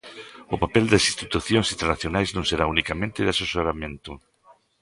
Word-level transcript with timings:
O 0.53 0.55
papel 0.63 0.85
das 0.89 1.07
institucións 1.11 1.67
internacionais 1.75 2.29
non 2.35 2.45
será 2.49 2.65
unicamente 2.75 3.19
de 3.23 3.33
asesoramento. 3.35 4.11